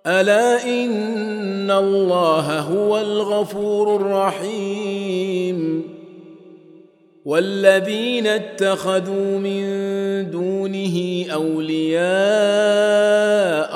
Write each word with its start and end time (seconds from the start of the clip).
ألا 0.06 0.64
إن 0.64 1.70
الله 1.70 2.60
هو 2.60 2.98
الغفور 2.98 3.96
الرحيم. 3.96 5.82
والذين 7.24 8.26
اتخذوا 8.26 9.38
من 9.38 9.64
دونه 10.88 11.26
أولياء 11.32 11.98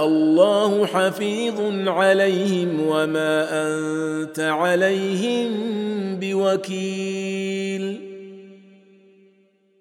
الله 0.07 0.87
حفيظ 0.87 1.89
عليهم 1.89 2.87
وما 2.87 3.49
أنت 3.67 4.41
عليهم 4.41 5.51
بوكيل. 6.21 8.13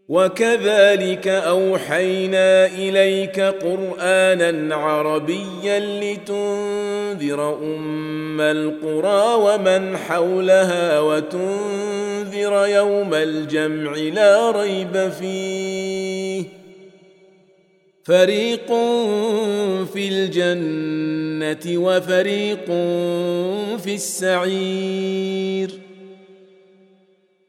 وكذلك 0.09 1.28
أوحينا 1.28 2.66
إليك 2.66 3.40
قرآنا 3.40 4.76
عربيا 4.76 5.80
لتنذر 5.80 7.58
أم 7.64 8.42
القرى 8.42 9.36
ومن 9.36 9.98
حولها 9.98 11.00
وتنذر 11.00 12.68
يوم 12.68 13.14
الجمع 13.14 13.92
لا 13.92 14.52
ريب 14.52 15.12
فيه. 15.20 16.61
فريق 18.04 18.68
في 19.94 20.10
الجنة 20.10 21.78
وفريق 21.78 22.66
في 23.78 23.94
السعير. 23.96 25.72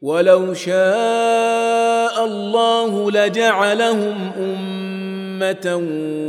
ولو 0.01 0.53
شاء 0.53 2.25
الله 2.25 3.11
لجعلهم 3.11 4.31
أمة 4.37 5.75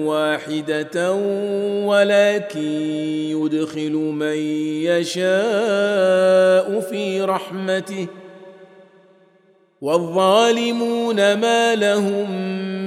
واحدة 0.07 1.13
ولكن 1.85 2.71
يدخل 3.31 3.93
من 3.93 4.37
يشاء 4.87 6.81
في 6.81 7.23
رحمته. 7.23 8.07
والظالمون 9.81 11.35
ما 11.35 11.75
لهم 11.75 12.31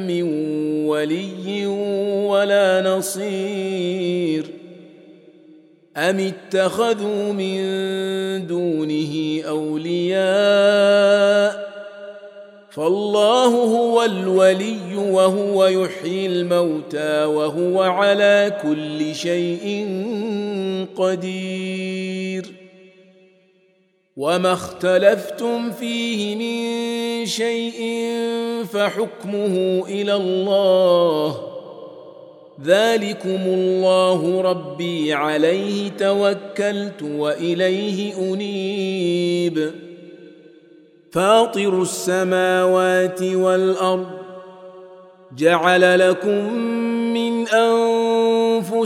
من 0.07 0.23
ولي 0.87 1.65
ولا 2.27 2.81
نصير 2.81 4.45
أم 5.97 6.19
اتخذوا 6.19 7.33
من 7.33 7.57
دونه 8.47 9.41
أولياء 9.47 10.27
فالله 12.69 13.47
هو 13.47 14.03
الولي 14.03 14.95
وهو 14.95 15.65
يحيي 15.65 16.25
الموتى 16.25 17.23
وهو 17.25 17.81
على 17.81 18.57
كل 18.61 19.15
شيء 19.15 19.87
قدير 20.97 22.66
وما 24.17 24.53
اختلفتم 24.53 25.72
فيه 25.72 26.35
من 26.35 27.25
شيء 27.25 28.03
فحكمه 28.66 29.83
إلى 29.89 30.16
الله 30.16 31.47
ذلكم 32.63 33.39
الله 33.45 34.41
ربي 34.41 35.13
عليه 35.13 35.89
توكلت 35.89 37.03
واليه 37.03 38.17
انيب 38.17 39.72
فاطر 41.11 41.81
السماوات 41.81 43.22
والارض 43.22 44.07
جعل 45.38 46.09
لكم 46.09 46.86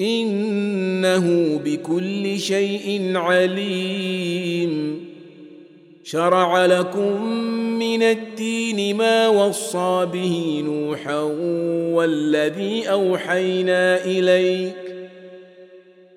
إنه 0.00 1.58
بكل 1.64 2.38
شيء 2.38 3.12
عليم. 3.16 5.04
شرع 6.04 6.66
لكم 6.66 7.24
من 7.78 8.02
الدين 8.02 8.96
ما 8.96 9.28
وصى 9.28 10.08
به 10.12 10.62
نوحا 10.66 11.20
والذي 11.94 12.90
أوحينا 12.90 14.04
إليك 14.04 14.74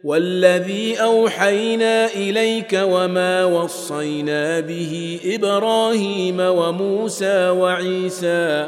والذي 0.03 0.95
أوحينا 0.95 2.13
إليك 2.13 2.79
وما 2.83 3.45
وصينا 3.45 4.59
به 4.59 5.19
إبراهيم 5.25 6.39
وموسى 6.39 7.49
وعيسى. 7.49 8.67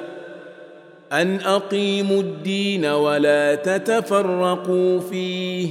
أن 1.11 1.39
أقيموا 1.39 2.21
الدين 2.21 2.85
ولا 2.85 3.55
تتفرقوا 3.55 4.99
فيه. 4.99 5.69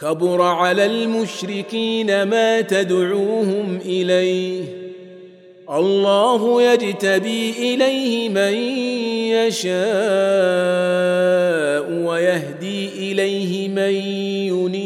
كبر 0.00 0.42
على 0.42 0.86
المشركين 0.86 2.22
ما 2.22 2.60
تدعوهم 2.60 3.78
إليه. 3.84 4.62
الله 5.70 6.62
يجتبي 6.62 7.50
إليه 7.50 8.28
من 8.28 8.54
يشاء 9.46 9.76
ويهدي 12.06 13.12
إليه 13.12 13.68
من 13.68 13.94
ينيب 14.54 14.85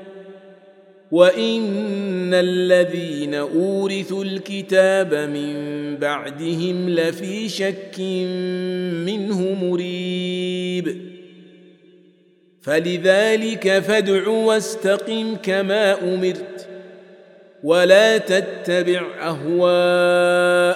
وان 1.11 2.33
الذين 2.33 3.35
اورثوا 3.35 4.23
الكتاب 4.23 5.13
من 5.13 5.55
بعدهم 5.97 6.89
لفي 6.89 7.49
شك 7.49 7.99
منه 9.05 9.53
مريب 9.63 11.11
فلذلك 12.61 13.79
فادع 13.79 14.27
واستقم 14.27 15.35
كما 15.35 16.13
امرت 16.13 16.67
ولا 17.63 18.17
تتبع 18.17 19.01
اهواءهم 20.01 20.71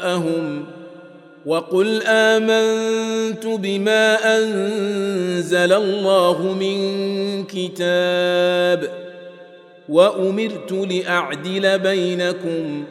وقل 1.46 2.02
امنت 2.04 3.46
بما 3.46 4.38
انزل 4.38 5.74
الله 5.74 6.54
من 6.54 7.44
كتاب 7.44 9.05
وأمرت 9.90 10.72
لأعدل 10.72 11.80
بينكم. 11.80 12.84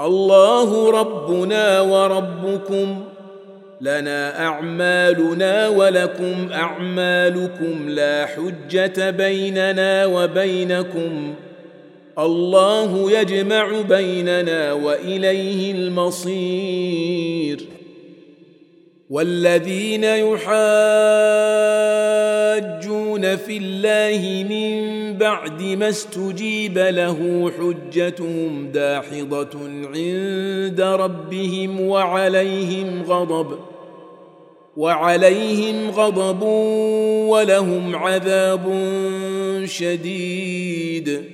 الله 0.00 1.00
ربنا 1.00 1.80
وربكم. 1.80 3.04
لنا 3.80 4.46
أعمالنا 4.46 5.68
ولكم 5.68 6.48
أعمالكم. 6.52 7.88
لا 7.88 8.26
حجة 8.26 9.10
بيننا 9.10 10.06
وبينكم. 10.06 11.34
الله 12.18 13.20
يجمع 13.20 13.80
بيننا 13.88 14.72
وإليه 14.72 15.72
المصير. 15.72 17.64
والذين 19.10 20.04
يحاجون 20.04 20.44
في 23.36 23.56
الله 23.56 24.44
من 24.48 24.94
بعد 25.18 25.62
ما 25.62 25.88
استجيب 25.88 26.78
له 26.78 27.50
حجتهم 27.58 28.68
داحضة 28.72 29.58
عند 29.94 30.80
ربهم 30.80 31.80
وعليهم 31.80 33.02
غضب 33.02 33.58
وعليهم 34.76 35.90
غضب 35.90 36.42
ولهم 37.28 37.96
عذاب 37.96 38.72
شديد. 39.64 41.33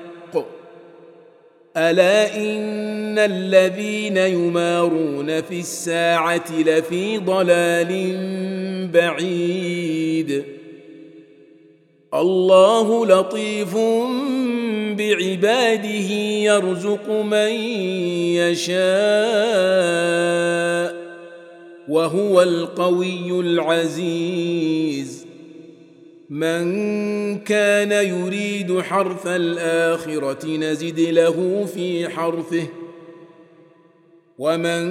ألا 1.77 2.35
إن 2.35 3.19
الذين 3.19 4.17
يمارون 4.17 5.41
في 5.41 5.59
الساعة 5.59 6.61
لفي 6.61 7.17
ضلال 7.17 8.17
بعيد. 8.93 10.43
الله 12.13 13.05
لطيف 13.05 13.75
بعباده 14.97 16.11
يرزق 16.43 17.09
من 17.09 17.51
يشاء 18.35 18.81
وهو 21.89 22.41
القوي 22.41 23.39
العزيز. 23.39 25.30
من 26.31 27.37
كان 27.37 27.91
يريد 27.91 28.81
حرث 28.81 29.27
الآخرة 29.27 30.47
نزد 30.47 30.99
له 30.99 31.65
في 31.65 32.09
حرثه. 32.09 32.67
ومن 34.37 34.85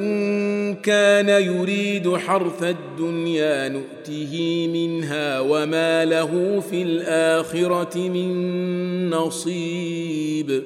كان 0.74 1.28
يريد 1.28 2.16
حرث 2.16 2.62
الدنيا 2.62 3.68
نؤته 3.68 4.66
منها 4.72 5.40
وما 5.40 6.04
له 6.04 6.60
في 6.70 6.82
الآخرة 6.82 7.98
من 7.98 9.10
نصيب. 9.10 10.62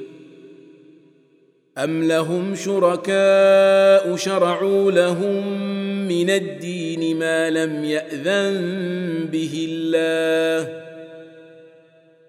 أم 1.79 2.05
لهم 2.05 2.55
شركاء 2.55 4.17
شرعوا 4.17 4.93
لهم 4.93 5.84
من 6.09 6.31
الدين 6.31 7.17
ما 7.17 7.51
لم 7.51 7.85
يأذن 7.85 9.29
به 9.33 9.67
الله. 9.71 10.85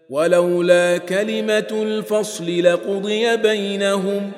ولولا 0.10 0.98
كلمة 0.98 1.68
الفصل 1.72 2.64
لقضي 2.64 3.38
بينهم 3.38 4.32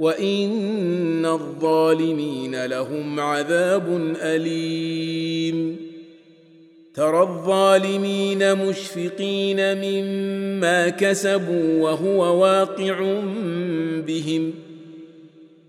وإن 0.00 1.26
الظالمين 1.26 2.66
لهم 2.66 3.20
عذاب 3.20 4.14
أليم. 4.22 5.76
ترى 6.94 7.20
الظالمين 7.22 8.54
مشفقين 8.54 9.76
مما 9.76 10.88
كسبوا 10.88 11.82
وهو 11.82 12.42
واقع 12.42 13.20
بهم. 14.06 14.71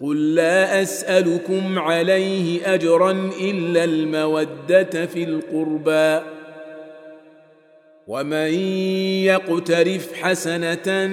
قل 0.00 0.34
لا 0.34 0.82
اسالكم 0.82 1.78
عليه 1.78 2.74
اجرا 2.74 3.30
الا 3.40 3.84
الموده 3.84 5.06
في 5.06 5.24
القربى 5.24 6.26
ومن 8.06 8.54
يقترف 9.24 10.12
حسنه 10.12 11.06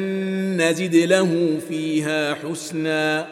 نزد 0.57 0.95
له 0.95 1.57
فيها 1.69 2.33
حسنا 2.33 3.27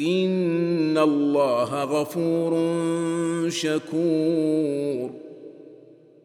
ان 0.00 0.98
الله 0.98 1.84
غفور 1.84 2.52
شكور 3.50 5.10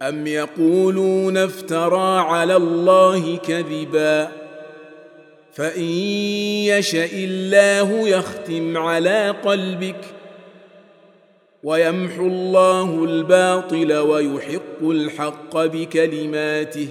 ام 0.01 0.27
يقولون 0.27 1.37
افترى 1.37 2.19
على 2.19 2.55
الله 2.55 3.37
كذبا 3.37 4.42
فإن 5.53 5.83
يشأ 6.67 7.09
الله 7.13 8.09
يختم 8.09 8.77
على 8.77 9.29
قلبك 9.29 10.05
ويمحو 11.63 12.27
الله 12.27 13.03
الباطل 13.03 13.93
ويحق 13.93 14.83
الحق 14.83 15.57
بكلماته 15.57 16.87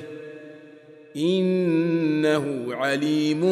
إنه 1.16 2.66
عليم 2.75 3.42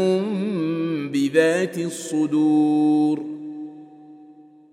بذات 1.12 1.78
الصدور 1.78 3.39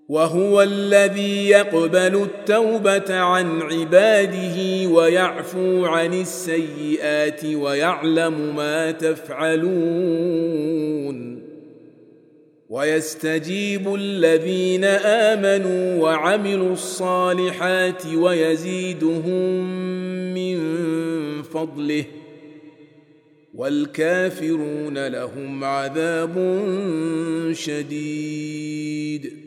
وهو 0.09 0.61
الذي 0.61 1.49
يقبل 1.49 2.15
التوبة 2.23 3.15
عن 3.15 3.61
عباده 3.61 4.87
ويعفو 4.89 5.85
عن 5.85 6.13
السيئات 6.13 7.45
ويعلم 7.45 8.55
ما 8.55 8.91
تفعلون. 8.91 9.67
ويستجيب 12.69 13.95
الذين 13.95 14.83
آمنوا 14.83 16.03
وعملوا 16.03 16.73
الصالحات 16.73 18.05
ويزيدهم 18.05 19.63
من 20.33 20.57
فضله. 21.43 22.05
والكافرون 23.53 25.07
لهم 25.07 25.63
عذاب 25.63 26.63
شديد. 27.51 29.46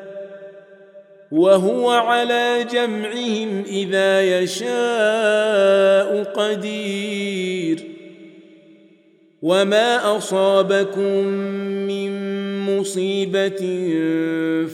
وهو 1.31 1.89
على 1.89 2.65
جمعهم 2.71 3.63
إذا 3.67 4.39
يشاء 4.39 6.23
قدير. 6.23 7.79
وما 9.41 10.17
أصابكم 10.17 11.25
من 11.87 12.11
مصيبة 12.65 13.61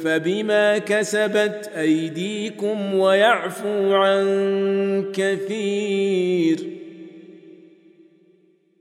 فبما 0.04 0.78
كسبت 0.78 1.72
أيديكم 1.78 2.96
ويعفو 2.96 3.94
عن 3.94 4.26
كثير. 5.14 6.58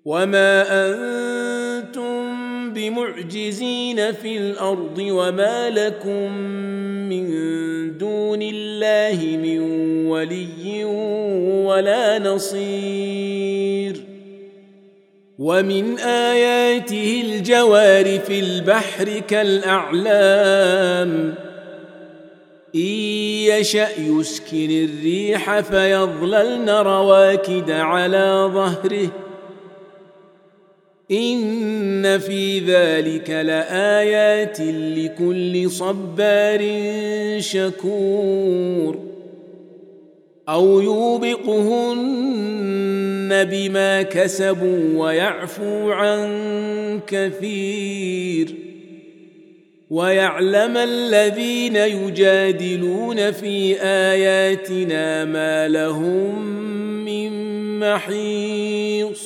وما 0.05 0.65
أنتم 0.71 2.26
بمعجزين 2.75 4.13
في 4.13 4.39
الأرض 4.39 4.99
وما 4.99 5.71
لكم 5.71 6.33
من 7.09 7.27
دون 7.99 8.43
الله 8.43 9.39
من 9.43 9.61
ولي 10.07 10.85
ولا 11.65 12.19
نصير 12.19 13.97
ومن 15.39 15.99
آياته 15.99 17.23
الجوار 17.25 18.19
في 18.19 18.41
البحر 18.41 19.19
كالأعلام 19.29 20.67
إن 22.75 22.81
يشأ 23.51 23.89
يسكن 23.99 24.71
الريح 24.71 25.61
فيظللن 25.61 26.71
رواكد 26.71 27.71
على 27.71 28.51
ظهره 28.55 29.26
ان 31.11 32.19
في 32.19 32.59
ذلك 32.59 33.31
لايات 33.31 34.61
لكل 34.61 35.71
صبار 35.71 36.61
شكور 37.41 38.99
أو 40.49 40.81
يوبقهن 40.81 42.27
بما 43.51 44.03
كسبوا 44.03 45.05
ويعفو 45.05 45.91
عن 45.91 47.01
كثير 47.07 48.55
ويعلم 49.91 50.77
الذين 50.77 51.77
يجادلون 51.77 53.31
في 53.33 53.83
اياتنا 53.83 55.25
ما 55.25 55.69
لهم 55.69 56.45
من 57.05 57.31
محيص 57.79 59.26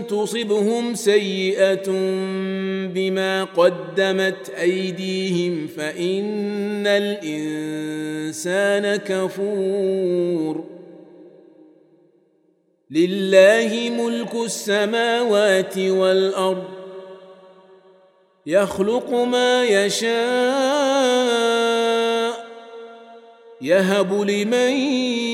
تصبهم 0.00 0.94
سيئة 0.94 1.90
بما 2.94 3.44
قدمت 3.44 4.50
أيديهم 4.60 5.66
فإن 5.66 6.86
الإنسان 6.86 8.96
كفور. 8.96 10.64
لله 12.90 13.90
ملك 13.98 14.34
السماوات 14.34 15.78
والأرض 15.78 16.64
يخلق 18.46 19.10
ما 19.10 19.64
يشاء 19.64 20.14
يهب 23.62 24.12
لمن 24.12 25.33